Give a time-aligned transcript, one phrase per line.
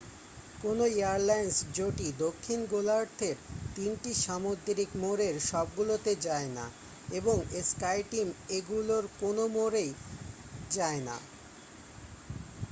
[0.61, 1.47] কোন এয়ারলাইন
[1.73, 3.35] জোটই দক্ষিণ গোলার্ধের
[3.75, 6.65] তিনটি সামুদ্রিক মোড়ের সবগুলোতে যায় না
[7.11, 7.35] এবং
[7.63, 8.27] স্কাইটিম
[8.49, 9.91] এগুলোর কোন মোড়েই
[10.71, 11.17] যায় না।